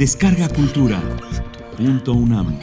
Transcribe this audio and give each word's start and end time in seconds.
Descarga 0.00 0.48
Cultura. 0.48 0.98
Punto 1.76 2.14
UNAM. 2.14 2.58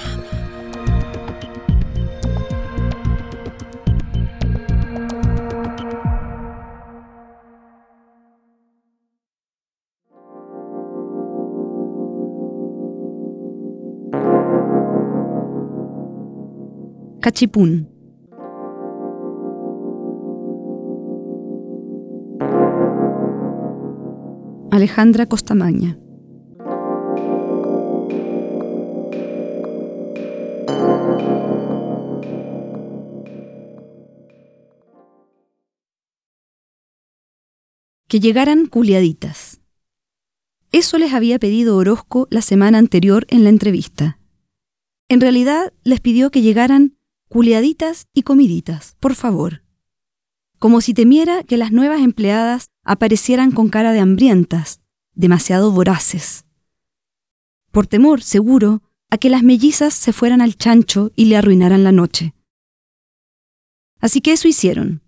Cachipún. 17.22 17.88
Alejandra 24.72 25.28
Costamaña. 25.28 26.00
Llegaran 38.20 38.66
culiaditas. 38.66 39.62
Eso 40.72 40.98
les 40.98 41.14
había 41.14 41.38
pedido 41.38 41.78
Orozco 41.78 42.28
la 42.32 42.42
semana 42.42 42.80
anterior 42.80 43.28
en 43.30 43.44
la 43.44 43.50
entrevista. 43.50 44.20
En 45.08 45.22
realidad 45.22 45.72
les 45.84 46.00
pidió 46.00 46.32
que 46.32 46.42
llegaran 46.42 46.98
culiaditas 47.30 48.08
y 48.16 48.24
comiditas, 48.24 48.96
por 49.00 49.14
favor. 49.14 49.62
Como 50.58 50.82
si 50.82 50.96
temiera 50.96 51.44
que 51.44 51.58
las 51.58 51.72
nuevas 51.72 52.02
empleadas 52.02 52.72
aparecieran 52.84 53.52
con 53.52 53.70
cara 53.70 53.92
de 53.92 54.00
hambrientas, 54.00 54.82
demasiado 55.14 55.72
voraces. 55.72 56.44
Por 57.72 57.86
temor, 57.86 58.24
seguro, 58.24 58.82
a 59.12 59.20
que 59.20 59.30
las 59.30 59.44
mellizas 59.44 59.94
se 59.94 60.12
fueran 60.12 60.42
al 60.42 60.56
chancho 60.56 61.12
y 61.16 61.26
le 61.26 61.38
arruinaran 61.38 61.84
la 61.84 61.92
noche. 61.92 62.34
Así 64.00 64.22
que 64.22 64.32
eso 64.32 64.48
hicieron. 64.48 65.04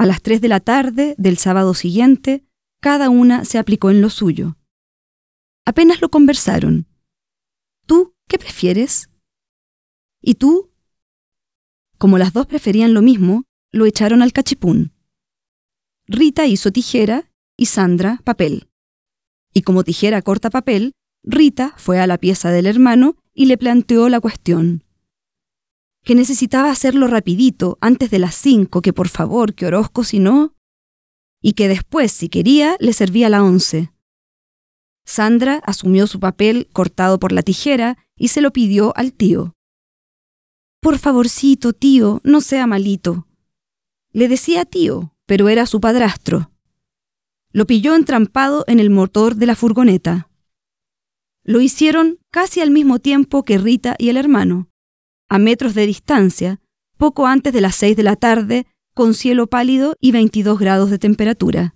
A 0.00 0.06
las 0.06 0.22
tres 0.22 0.40
de 0.40 0.48
la 0.48 0.60
tarde 0.60 1.14
del 1.18 1.36
sábado 1.36 1.74
siguiente, 1.74 2.42
cada 2.80 3.10
una 3.10 3.44
se 3.44 3.58
aplicó 3.58 3.90
en 3.90 4.00
lo 4.00 4.08
suyo. 4.08 4.56
Apenas 5.66 6.00
lo 6.00 6.08
conversaron. 6.08 6.86
¿Tú 7.84 8.14
qué 8.26 8.38
prefieres? 8.38 9.10
¿Y 10.22 10.36
tú? 10.36 10.72
Como 11.98 12.16
las 12.16 12.32
dos 12.32 12.46
preferían 12.46 12.94
lo 12.94 13.02
mismo, 13.02 13.44
lo 13.72 13.84
echaron 13.84 14.22
al 14.22 14.32
cachipún. 14.32 14.94
Rita 16.06 16.46
hizo 16.46 16.72
tijera 16.72 17.30
y 17.58 17.66
Sandra 17.66 18.22
papel. 18.24 18.70
Y 19.52 19.60
como 19.60 19.84
tijera 19.84 20.22
corta 20.22 20.48
papel, 20.48 20.92
Rita 21.24 21.74
fue 21.76 22.00
a 22.00 22.06
la 22.06 22.16
pieza 22.16 22.50
del 22.50 22.64
hermano 22.64 23.18
y 23.34 23.44
le 23.44 23.58
planteó 23.58 24.08
la 24.08 24.20
cuestión 24.20 24.82
que 26.04 26.14
necesitaba 26.14 26.70
hacerlo 26.70 27.06
rapidito, 27.06 27.78
antes 27.80 28.10
de 28.10 28.18
las 28.18 28.34
cinco, 28.34 28.80
que 28.80 28.92
por 28.92 29.08
favor, 29.08 29.54
que 29.54 29.66
Orozco 29.66 30.04
si 30.04 30.18
no, 30.18 30.54
y 31.42 31.52
que 31.52 31.68
después, 31.68 32.12
si 32.12 32.28
quería, 32.28 32.76
le 32.80 32.92
servía 32.92 33.28
la 33.28 33.42
once. 33.42 33.92
Sandra 35.04 35.62
asumió 35.64 36.06
su 36.06 36.20
papel 36.20 36.68
cortado 36.72 37.18
por 37.18 37.32
la 37.32 37.42
tijera 37.42 37.98
y 38.16 38.28
se 38.28 38.40
lo 38.40 38.52
pidió 38.52 38.96
al 38.96 39.12
tío. 39.12 39.54
Por 40.80 40.98
favorcito, 40.98 41.72
tío, 41.72 42.20
no 42.24 42.40
sea 42.40 42.66
malito. 42.66 43.26
Le 44.12 44.28
decía 44.28 44.64
tío, 44.64 45.14
pero 45.26 45.48
era 45.48 45.66
su 45.66 45.80
padrastro. 45.80 46.50
Lo 47.52 47.66
pilló 47.66 47.94
entrampado 47.94 48.64
en 48.66 48.80
el 48.80 48.90
motor 48.90 49.34
de 49.34 49.46
la 49.46 49.56
furgoneta. 49.56 50.30
Lo 51.42 51.60
hicieron 51.60 52.18
casi 52.30 52.60
al 52.60 52.70
mismo 52.70 52.98
tiempo 52.98 53.42
que 53.42 53.58
Rita 53.58 53.96
y 53.98 54.10
el 54.10 54.16
hermano 54.16 54.69
a 55.30 55.38
metros 55.38 55.74
de 55.74 55.86
distancia, 55.86 56.60
poco 56.98 57.26
antes 57.26 57.54
de 57.54 57.62
las 57.62 57.76
seis 57.76 57.96
de 57.96 58.02
la 58.02 58.16
tarde, 58.16 58.66
con 58.92 59.14
cielo 59.14 59.46
pálido 59.46 59.96
y 60.00 60.10
22 60.12 60.58
grados 60.58 60.90
de 60.90 60.98
temperatura. 60.98 61.74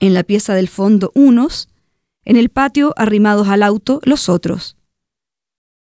En 0.00 0.12
la 0.12 0.24
pieza 0.24 0.54
del 0.54 0.68
fondo 0.68 1.12
unos, 1.14 1.68
en 2.24 2.36
el 2.36 2.50
patio 2.50 2.92
arrimados 2.96 3.48
al 3.48 3.62
auto 3.62 4.00
los 4.04 4.28
otros. 4.28 4.76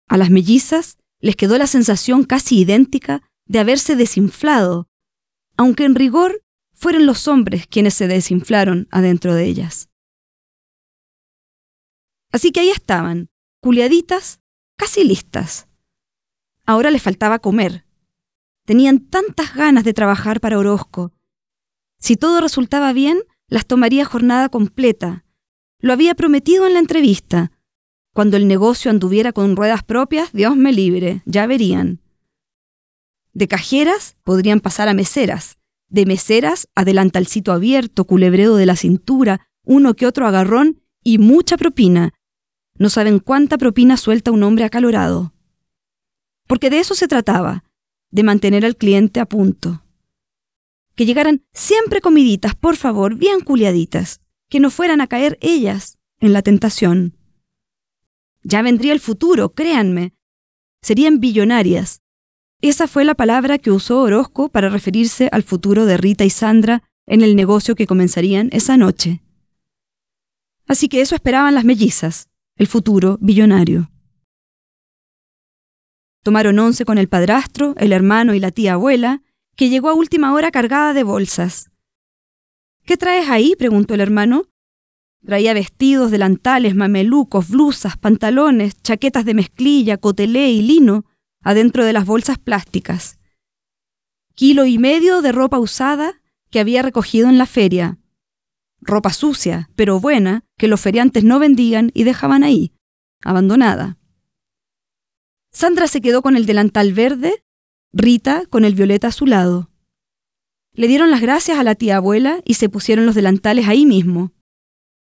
A 0.07 0.17
las 0.17 0.29
mellizas 0.29 0.97
les 1.21 1.37
quedó 1.37 1.57
la 1.57 1.67
sensación 1.67 2.25
casi 2.25 2.59
idéntica 2.59 3.23
de 3.45 3.59
haberse 3.59 3.95
desinflado, 3.95 4.89
aunque 5.55 5.85
en 5.85 5.95
rigor 5.95 6.43
fueron 6.73 7.05
los 7.05 7.27
hombres 7.27 7.67
quienes 7.67 7.93
se 7.93 8.07
desinflaron 8.07 8.87
adentro 8.91 9.33
de 9.33 9.45
ellas. 9.45 9.89
Así 12.33 12.51
que 12.51 12.59
ahí 12.59 12.69
estaban, 12.69 13.29
culiaditas, 13.61 14.41
casi 14.77 15.03
listas, 15.03 15.67
Ahora 16.71 16.89
les 16.89 17.01
faltaba 17.01 17.39
comer. 17.39 17.83
Tenían 18.65 18.99
tantas 18.99 19.55
ganas 19.55 19.83
de 19.83 19.93
trabajar 19.93 20.39
para 20.39 20.57
Orozco. 20.57 21.11
Si 21.99 22.15
todo 22.15 22.39
resultaba 22.39 22.93
bien, 22.93 23.19
las 23.49 23.65
tomaría 23.65 24.05
jornada 24.05 24.47
completa. 24.47 25.25
Lo 25.81 25.91
había 25.91 26.15
prometido 26.15 26.65
en 26.65 26.75
la 26.75 26.79
entrevista. 26.79 27.51
Cuando 28.13 28.37
el 28.37 28.47
negocio 28.47 28.89
anduviera 28.89 29.33
con 29.33 29.57
ruedas 29.57 29.83
propias, 29.83 30.31
Dios 30.31 30.55
me 30.55 30.71
libre, 30.71 31.23
ya 31.25 31.45
verían. 31.45 31.99
De 33.33 33.49
cajeras 33.49 34.15
podrían 34.23 34.61
pasar 34.61 34.87
a 34.87 34.93
meseras. 34.93 35.57
De 35.89 36.05
meseras 36.05 36.69
a 36.73 36.85
delantalcito 36.85 37.51
abierto, 37.51 38.05
culebreo 38.05 38.55
de 38.55 38.65
la 38.65 38.77
cintura, 38.77 39.45
uno 39.65 39.93
que 39.93 40.07
otro 40.07 40.25
agarrón 40.25 40.81
y 41.03 41.17
mucha 41.17 41.57
propina. 41.57 42.13
No 42.77 42.89
saben 42.89 43.19
cuánta 43.19 43.57
propina 43.57 43.97
suelta 43.97 44.31
un 44.31 44.43
hombre 44.43 44.63
acalorado 44.63 45.33
porque 46.51 46.69
de 46.69 46.79
eso 46.79 46.95
se 46.95 47.07
trataba, 47.07 47.63
de 48.09 48.23
mantener 48.23 48.65
al 48.65 48.75
cliente 48.75 49.21
a 49.21 49.25
punto. 49.25 49.85
Que 50.95 51.05
llegaran 51.05 51.45
siempre 51.53 52.01
comiditas, 52.01 52.55
por 52.55 52.75
favor, 52.75 53.15
bien 53.15 53.39
culiaditas, 53.39 54.19
que 54.49 54.59
no 54.59 54.69
fueran 54.69 54.99
a 54.99 55.07
caer 55.07 55.37
ellas 55.39 55.97
en 56.19 56.33
la 56.33 56.41
tentación. 56.41 57.15
Ya 58.43 58.61
vendría 58.63 58.91
el 58.91 58.99
futuro, 58.99 59.53
créanme. 59.53 60.13
Serían 60.81 61.21
billonarias. 61.21 62.01
Esa 62.59 62.89
fue 62.89 63.05
la 63.05 63.15
palabra 63.15 63.57
que 63.57 63.71
usó 63.71 64.01
Orozco 64.01 64.49
para 64.49 64.67
referirse 64.67 65.29
al 65.31 65.43
futuro 65.43 65.85
de 65.85 65.95
Rita 65.95 66.25
y 66.25 66.29
Sandra 66.29 66.83
en 67.07 67.21
el 67.21 67.37
negocio 67.37 67.75
que 67.75 67.87
comenzarían 67.87 68.49
esa 68.51 68.75
noche. 68.75 69.23
Así 70.67 70.89
que 70.89 70.99
eso 70.99 71.15
esperaban 71.15 71.55
las 71.55 71.63
mellizas, 71.63 72.27
el 72.57 72.67
futuro 72.67 73.17
billonario. 73.21 73.89
Tomaron 76.23 76.59
once 76.59 76.85
con 76.85 76.97
el 76.97 77.07
padrastro, 77.07 77.73
el 77.77 77.91
hermano 77.91 78.35
y 78.35 78.39
la 78.39 78.51
tía 78.51 78.73
abuela, 78.73 79.23
que 79.55 79.69
llegó 79.69 79.89
a 79.89 79.93
última 79.93 80.33
hora 80.33 80.51
cargada 80.51 80.93
de 80.93 81.03
bolsas. 81.03 81.71
¿Qué 82.85 82.97
traes 82.97 83.29
ahí? 83.29 83.55
preguntó 83.57 83.93
el 83.93 84.01
hermano. 84.01 84.45
Traía 85.25 85.53
vestidos, 85.53 86.11
delantales, 86.11 86.75
mamelucos, 86.75 87.49
blusas, 87.49 87.97
pantalones, 87.97 88.81
chaquetas 88.81 89.25
de 89.25 89.33
mezclilla, 89.33 89.97
cotelé 89.97 90.51
y 90.51 90.61
lino 90.61 91.05
adentro 91.43 91.85
de 91.85 91.93
las 91.93 92.05
bolsas 92.05 92.37
plásticas. 92.37 93.19
Kilo 94.35 94.65
y 94.65 94.77
medio 94.77 95.21
de 95.21 95.31
ropa 95.31 95.59
usada 95.59 96.21
que 96.49 96.59
había 96.59 96.81
recogido 96.81 97.29
en 97.29 97.37
la 97.37 97.45
feria. 97.45 97.97
Ropa 98.79 99.11
sucia, 99.11 99.69
pero 99.75 99.99
buena, 99.99 100.43
que 100.57 100.67
los 100.67 100.81
feriantes 100.81 101.23
no 101.23 101.39
vendían 101.39 101.91
y 101.93 102.03
dejaban 102.03 102.43
ahí, 102.43 102.73
abandonada. 103.23 103.97
Sandra 105.51 105.87
se 105.87 106.01
quedó 106.01 106.21
con 106.21 106.37
el 106.37 106.45
delantal 106.45 106.93
verde, 106.93 107.43
Rita 107.93 108.45
con 108.49 108.63
el 108.63 108.73
violeta 108.73 109.07
a 109.07 109.11
su 109.11 109.25
lado. 109.25 109.69
Le 110.73 110.87
dieron 110.87 111.11
las 111.11 111.19
gracias 111.19 111.59
a 111.59 111.63
la 111.63 111.75
tía 111.75 111.97
abuela 111.97 112.41
y 112.45 112.53
se 112.53 112.69
pusieron 112.69 113.05
los 113.05 113.15
delantales 113.15 113.67
ahí 113.67 113.85
mismo. 113.85 114.31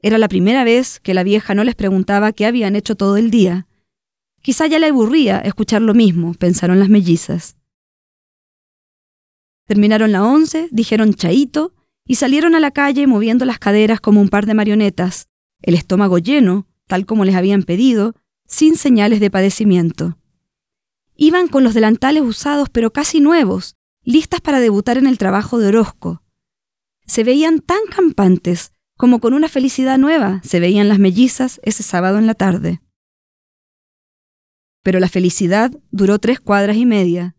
Era 0.02 0.18
la 0.18 0.28
primera 0.28 0.62
vez 0.62 1.00
que 1.00 1.14
la 1.14 1.22
vieja 1.22 1.54
no 1.54 1.64
les 1.64 1.74
preguntaba 1.74 2.32
qué 2.32 2.44
habían 2.44 2.76
hecho 2.76 2.96
todo 2.96 3.16
el 3.16 3.30
día. 3.30 3.66
Quizá 4.42 4.66
ya 4.66 4.78
le 4.78 4.88
aburría 4.88 5.38
escuchar 5.38 5.80
lo 5.80 5.94
mismo, 5.94 6.34
pensaron 6.34 6.78
las 6.78 6.90
mellizas. 6.90 7.56
Terminaron 9.64 10.12
la 10.12 10.22
once, 10.22 10.68
dijeron 10.70 11.14
chaito 11.14 11.72
y 12.06 12.16
salieron 12.16 12.54
a 12.54 12.60
la 12.60 12.70
calle 12.70 13.06
moviendo 13.06 13.46
las 13.46 13.58
caderas 13.58 14.00
como 14.00 14.20
un 14.20 14.28
par 14.28 14.44
de 14.44 14.54
marionetas, 14.54 15.28
el 15.62 15.74
estómago 15.74 16.18
lleno, 16.18 16.68
tal 16.86 17.06
como 17.06 17.24
les 17.24 17.34
habían 17.34 17.62
pedido, 17.62 18.14
sin 18.46 18.76
señales 18.76 19.18
de 19.18 19.30
padecimiento. 19.30 20.18
Iban 21.16 21.48
con 21.48 21.64
los 21.64 21.74
delantales 21.74 22.22
usados 22.22 22.68
pero 22.70 22.92
casi 22.92 23.20
nuevos, 23.20 23.76
listas 24.04 24.40
para 24.40 24.60
debutar 24.60 24.98
en 24.98 25.06
el 25.06 25.18
trabajo 25.18 25.58
de 25.58 25.68
Orozco. 25.68 26.22
Se 27.06 27.24
veían 27.24 27.60
tan 27.60 27.80
campantes 27.90 28.72
como 28.96 29.20
con 29.20 29.34
una 29.34 29.48
felicidad 29.48 29.98
nueva 29.98 30.40
se 30.42 30.58
veían 30.58 30.88
las 30.88 30.98
mellizas 30.98 31.60
ese 31.62 31.82
sábado 31.82 32.18
en 32.18 32.26
la 32.26 32.34
tarde. 32.34 32.80
Pero 34.82 35.00
la 35.00 35.08
felicidad 35.08 35.70
duró 35.90 36.18
tres 36.18 36.40
cuadras 36.40 36.76
y 36.76 36.86
media. 36.86 37.36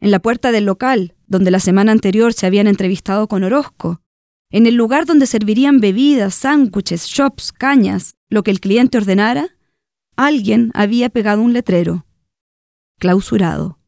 En 0.00 0.10
la 0.10 0.18
puerta 0.18 0.50
del 0.50 0.64
local, 0.64 1.14
donde 1.26 1.50
la 1.50 1.60
semana 1.60 1.92
anterior 1.92 2.32
se 2.32 2.46
habían 2.46 2.66
entrevistado 2.66 3.28
con 3.28 3.44
Orozco, 3.44 4.00
En 4.50 4.66
el 4.66 4.74
lugar 4.74 5.04
donde 5.04 5.26
servirían 5.26 5.80
bebidas, 5.80 6.34
sándwiches, 6.34 7.06
shops, 7.06 7.50
cañas, 7.50 8.14
lo 8.28 8.44
que 8.44 8.52
el 8.52 8.60
cliente 8.60 8.98
ordenara, 8.98 9.48
alguien 10.14 10.70
había 10.74 11.08
pegado 11.08 11.42
un 11.42 11.52
letrero. 11.52 12.06
Clausurado. 12.98 13.78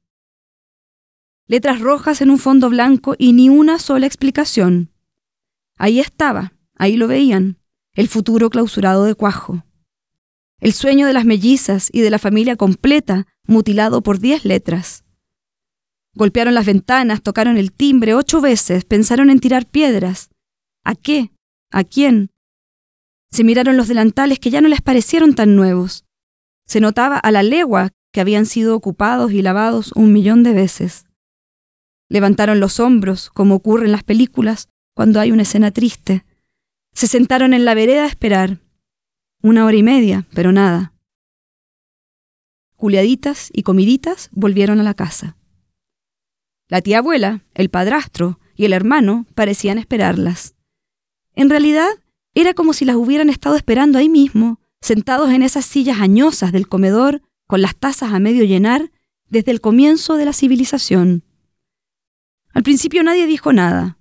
Letras 1.47 1.81
rojas 1.81 2.21
en 2.21 2.31
un 2.31 2.39
fondo 2.39 2.69
blanco 2.69 3.15
y 3.17 3.33
ni 3.33 3.49
una 3.49 3.79
sola 3.79 4.07
explicación. 4.07 4.91
Ahí 5.79 6.01
estaba, 6.01 6.55
ahí 6.75 6.97
lo 6.97 7.07
veían, 7.07 7.59
el 7.95 8.09
futuro 8.09 8.51
clausurado 8.51 9.05
de 9.05 9.15
Cuajo. 9.15 9.65
El 10.59 10.73
sueño 10.73 11.07
de 11.07 11.13
las 11.13 11.25
mellizas 11.25 11.89
y 11.93 12.01
de 12.01 12.11
la 12.11 12.19
familia 12.19 12.57
completa 12.57 13.27
mutilado 13.47 14.03
por 14.03 14.19
diez 14.19 14.45
letras. 14.45 15.05
Golpearon 16.15 16.55
las 16.55 16.67
ventanas, 16.67 17.23
tocaron 17.23 17.59
el 17.59 17.73
timbre 17.73 18.15
ocho 18.15 18.41
veces, 18.41 18.85
pensaron 18.85 19.31
en 19.31 19.39
tirar 19.39 19.67
piedras. 19.67 20.31
¿A 20.83 20.95
qué? 20.95 21.31
¿A 21.71 21.85
quién? 21.85 22.31
Se 23.31 23.45
miraron 23.45 23.77
los 23.77 23.87
delantales 23.87 24.41
que 24.41 24.51
ya 24.51 24.61
no 24.61 24.69
les 24.69 24.83
parecieron 24.83 25.35
tan 25.35 25.55
nuevos. 25.55 26.05
Se 26.67 26.81
notaba 26.81 27.19
a 27.19 27.31
la 27.31 27.43
legua 27.43 27.93
que 28.17 28.23
habían 28.23 28.47
sido 28.47 28.75
ocupados 28.75 29.31
y 29.33 29.43
lavados 29.43 29.93
un 29.93 30.11
millón 30.11 30.43
de 30.43 30.55
veces. 30.55 31.05
Levantaron 32.09 32.61
los 32.61 32.81
hombros, 32.81 33.29
como 33.29 33.57
ocurre 33.57 33.85
en 33.85 33.93
las 33.93 34.05
películas 34.05 34.71
cuando 34.95 35.21
hay 35.21 35.33
una 35.33 35.43
escena 35.43 35.71
triste. 35.71 36.25
Se 36.95 37.09
sentaron 37.09 37.53
en 37.53 37.67
la 37.67 37.75
vereda 37.75 38.05
a 38.05 38.09
esperar. 38.09 38.59
Una 39.43 39.67
hora 39.67 39.77
y 39.77 39.83
media, 39.83 40.27
pero 40.33 40.51
nada. 40.51 40.95
Juliaditas 42.77 43.51
y 43.53 43.65
comiditas 43.65 44.31
volvieron 44.33 44.81
a 44.81 44.83
la 44.83 44.95
casa. 44.95 45.37
La 46.69 46.81
tía 46.81 47.01
abuela, 47.01 47.45
el 47.53 47.69
padrastro 47.69 48.41
y 48.55 48.65
el 48.65 48.73
hermano 48.73 49.27
parecían 49.35 49.77
esperarlas. 49.77 50.55
En 51.35 51.51
realidad, 51.51 51.91
era 52.33 52.55
como 52.55 52.73
si 52.73 52.87
las 52.87 52.97
hubieran 52.97 53.29
estado 53.29 53.57
esperando 53.57 53.99
ahí 53.99 54.09
mismo, 54.09 54.59
sentados 54.81 55.29
en 55.33 55.43
esas 55.43 55.67
sillas 55.67 56.01
añosas 56.01 56.51
del 56.51 56.67
comedor, 56.67 57.21
con 57.47 57.63
las 57.63 57.77
tazas 57.77 58.13
a 58.13 58.19
medio 58.19 58.45
llenar, 58.45 58.91
desde 59.29 59.51
el 59.51 59.61
comienzo 59.61 60.17
de 60.17 60.25
la 60.25 60.33
civilización. 60.33 61.25
Al 62.53 62.63
principio 62.63 63.03
nadie 63.03 63.27
dijo 63.27 63.53
nada. 63.53 63.99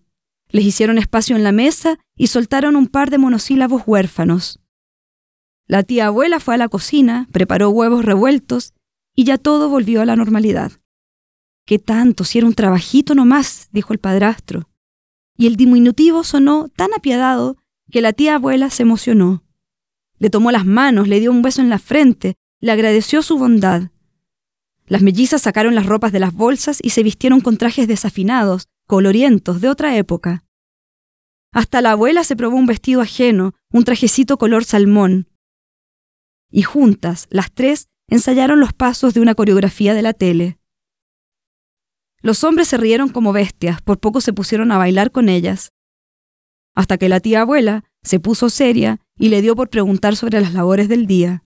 Les 0.50 0.64
hicieron 0.64 0.98
espacio 0.98 1.36
en 1.36 1.44
la 1.44 1.52
mesa 1.52 2.00
y 2.16 2.28
soltaron 2.28 2.76
un 2.76 2.88
par 2.88 3.10
de 3.10 3.18
monosílabos 3.18 3.84
huérfanos. 3.86 4.60
La 5.68 5.84
tía 5.84 6.08
abuela 6.08 6.40
fue 6.40 6.54
a 6.54 6.58
la 6.58 6.70
cocina, 6.70 7.28
preparó 7.32 7.70
huevos 7.70 8.06
revueltos 8.06 8.74
y 9.16 9.24
ya 9.24 9.38
todo 9.38 9.70
volvió 9.70 10.02
a 10.02 10.06
la 10.06 10.16
normalidad. 10.16 10.72
¿Qué 11.66 11.80
tanto? 11.80 12.24
Si 12.24 12.38
era 12.38 12.46
un 12.46 12.54
trabajito 12.54 13.16
nomás, 13.16 13.70
dijo 13.72 13.92
el 13.92 14.00
padrastro. 14.00 14.70
Y 15.36 15.48
el 15.48 15.56
diminutivo 15.56 16.24
sonó 16.24 16.70
tan 16.70 16.94
apiadado 16.94 17.58
que 17.92 18.02
la 18.02 18.14
tía 18.14 18.36
abuela 18.36 18.70
se 18.70 18.84
emocionó. 18.84 19.44
Le 20.20 20.30
tomó 20.30 20.52
las 20.52 20.66
manos, 20.66 21.08
le 21.08 21.20
dio 21.20 21.32
un 21.32 21.42
beso 21.42 21.62
en 21.62 21.70
la 21.70 21.80
frente, 21.80 22.36
le 22.60 22.72
agradeció 22.72 23.22
su 23.22 23.38
bondad. 23.38 23.92
Las 24.88 25.02
mellizas 25.02 25.42
sacaron 25.42 25.76
las 25.76 25.86
ropas 25.86 26.12
de 26.12 26.20
las 26.20 26.34
bolsas 26.34 26.80
y 26.82 26.92
se 26.92 27.04
vistieron 27.04 27.42
con 27.42 27.58
trajes 27.58 27.88
desafinados, 27.88 28.68
colorientos, 28.88 29.62
de 29.62 29.70
otra 29.70 29.98
época. 29.98 30.44
Hasta 31.52 31.82
la 31.82 31.92
abuela 31.92 32.24
se 32.24 32.36
probó 32.36 32.58
un 32.58 32.66
vestido 32.66 33.02
ajeno, 33.02 33.54
un 33.72 33.84
trajecito 33.84 34.38
color 34.38 34.66
salmón. 34.66 35.30
Y 36.52 36.64
juntas, 36.64 37.28
las 37.30 37.52
tres, 37.52 37.88
ensayaron 38.08 38.60
los 38.60 38.74
pasos 38.74 39.14
de 39.14 39.22
una 39.22 39.36
coreografía 39.36 39.94
de 39.94 40.02
la 40.02 40.14
tele. 40.14 40.60
Los 42.22 42.44
hombres 42.44 42.68
se 42.68 42.78
rieron 42.78 43.10
como 43.10 43.34
bestias, 43.34 43.82
por 43.82 44.00
poco 44.00 44.20
se 44.20 44.34
pusieron 44.34 44.72
a 44.72 44.78
bailar 44.78 45.12
con 45.12 45.30
ellas. 45.30 45.72
Hasta 46.76 46.98
que 46.98 47.08
la 47.08 47.22
tía 47.22 47.42
abuela 47.42 47.86
se 48.04 48.20
puso 48.20 48.50
seria 48.50 49.00
y 49.18 49.30
le 49.30 49.42
dio 49.42 49.56
por 49.56 49.70
preguntar 49.70 50.16
sobre 50.16 50.42
las 50.42 50.54
labores 50.54 50.90
del 50.90 51.08
día. 51.08 51.45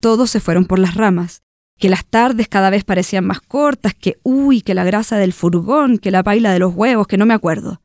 Todos 0.00 0.30
se 0.30 0.40
fueron 0.40 0.66
por 0.66 0.78
las 0.78 0.94
ramas, 0.94 1.42
que 1.78 1.88
las 1.88 2.04
tardes 2.04 2.48
cada 2.48 2.70
vez 2.70 2.84
parecían 2.84 3.24
más 3.24 3.40
cortas, 3.40 3.94
que 3.94 4.18
uy, 4.22 4.62
que 4.62 4.74
la 4.74 4.84
grasa 4.84 5.16
del 5.16 5.32
furgón, 5.32 5.98
que 5.98 6.10
la 6.10 6.22
paila 6.22 6.52
de 6.52 6.58
los 6.58 6.74
huevos, 6.74 7.06
que 7.06 7.16
no 7.16 7.26
me 7.26 7.34
acuerdo. 7.34 7.82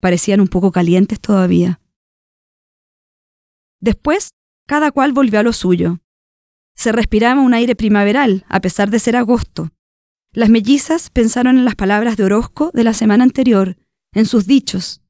Parecían 0.00 0.40
un 0.40 0.48
poco 0.48 0.72
calientes 0.72 1.20
todavía. 1.20 1.80
Después, 3.80 4.30
cada 4.66 4.92
cual 4.92 5.12
volvió 5.12 5.40
a 5.40 5.42
lo 5.42 5.52
suyo. 5.52 5.98
Se 6.74 6.92
respiraba 6.92 7.40
un 7.40 7.54
aire 7.54 7.74
primaveral, 7.74 8.44
a 8.48 8.60
pesar 8.60 8.90
de 8.90 8.98
ser 8.98 9.16
agosto, 9.16 9.70
las 10.32 10.50
mellizas 10.50 11.10
pensaron 11.10 11.58
en 11.58 11.64
las 11.64 11.74
palabras 11.74 12.16
de 12.16 12.24
Orozco 12.24 12.70
de 12.74 12.84
la 12.84 12.92
semana 12.92 13.24
anterior, 13.24 13.76
en 14.12 14.26
sus 14.26 14.46
dichos. 14.46 15.02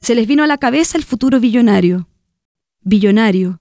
Se 0.00 0.14
les 0.14 0.26
vino 0.26 0.44
a 0.44 0.46
la 0.46 0.58
cabeza 0.58 0.98
el 0.98 1.04
futuro 1.04 1.40
billonario. 1.40 2.08
Billonario. 2.82 3.60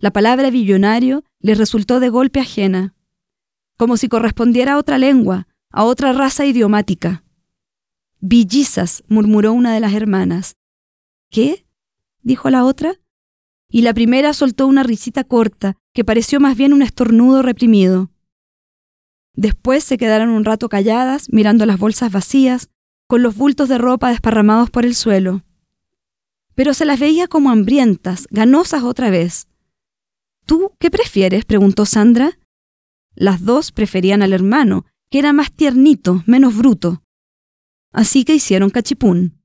La 0.00 0.12
palabra 0.12 0.50
billonario 0.50 1.24
les 1.40 1.58
resultó 1.58 1.98
de 1.98 2.08
golpe 2.08 2.38
ajena, 2.38 2.94
como 3.76 3.96
si 3.96 4.08
correspondiera 4.08 4.74
a 4.74 4.78
otra 4.78 4.96
lengua, 4.96 5.48
a 5.70 5.82
otra 5.82 6.12
raza 6.12 6.46
idiomática. 6.46 7.24
Billizas, 8.20 9.02
murmuró 9.08 9.52
una 9.52 9.74
de 9.74 9.80
las 9.80 9.94
hermanas. 9.94 10.56
¿Qué? 11.30 11.66
dijo 12.22 12.48
la 12.48 12.64
otra. 12.64 12.94
Y 13.68 13.82
la 13.82 13.92
primera 13.92 14.34
soltó 14.34 14.68
una 14.68 14.84
risita 14.84 15.24
corta, 15.24 15.76
que 15.92 16.04
pareció 16.04 16.38
más 16.38 16.56
bien 16.56 16.72
un 16.72 16.82
estornudo 16.82 17.42
reprimido. 17.42 18.10
Después 19.34 19.82
se 19.82 19.98
quedaron 19.98 20.28
un 20.30 20.44
rato 20.44 20.68
calladas, 20.68 21.26
mirando 21.32 21.66
las 21.66 21.78
bolsas 21.78 22.12
vacías, 22.12 22.70
con 23.08 23.22
los 23.22 23.36
bultos 23.36 23.68
de 23.68 23.78
ropa 23.78 24.10
desparramados 24.10 24.70
por 24.70 24.86
el 24.86 24.94
suelo. 24.94 25.42
Pero 26.54 26.72
se 26.72 26.84
las 26.84 27.00
veía 27.00 27.26
como 27.26 27.50
hambrientas, 27.50 28.28
ganosas 28.30 28.84
otra 28.84 29.10
vez. 29.10 29.47
¿Tú 30.48 30.72
qué 30.80 30.90
prefieres? 30.90 31.44
preguntó 31.44 31.84
Sandra. 31.84 32.38
Las 33.14 33.44
dos 33.44 33.70
preferían 33.70 34.22
al 34.22 34.32
hermano, 34.32 34.86
que 35.10 35.18
era 35.18 35.34
más 35.34 35.52
tiernito, 35.52 36.22
menos 36.26 36.56
bruto. 36.56 37.02
Así 37.92 38.24
que 38.24 38.34
hicieron 38.34 38.70
cachipún. 38.70 39.42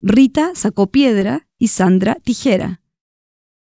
Rita 0.00 0.54
sacó 0.54 0.86
piedra 0.86 1.50
y 1.58 1.68
Sandra 1.68 2.14
tijera. 2.14 2.80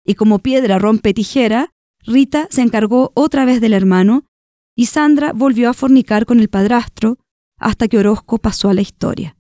Y 0.05 0.15
como 0.15 0.39
piedra 0.39 0.79
rompe 0.79 1.13
tijera, 1.13 1.73
Rita 1.99 2.47
se 2.49 2.61
encargó 2.61 3.11
otra 3.15 3.43
vez 3.43 3.59
del 3.59 3.73
hermano 3.73 4.25
y 4.77 4.85
Sandra 4.85 5.33
volvió 5.33 5.69
a 5.69 5.73
fornicar 5.73 6.25
con 6.25 6.39
el 6.39 6.47
padrastro 6.47 7.17
hasta 7.57 7.89
que 7.89 7.97
Orozco 7.97 8.37
pasó 8.37 8.69
a 8.69 8.73
la 8.73 8.81
historia. 8.81 9.35